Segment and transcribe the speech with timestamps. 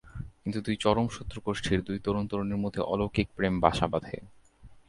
[0.43, 4.17] কিন্তু দুই চরম শত্রু গোষ্ঠীর দুই তরুণ-তরুণীর মধ্যে অলৌকিক প্রেম বাসা বাঁধে।